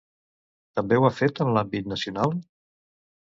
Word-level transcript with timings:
També 0.79 0.97
ho 0.99 1.03
ha 1.09 1.11
fet 1.17 1.43
en 1.45 1.53
l'àmbit 1.57 1.91
nacional? 1.91 2.33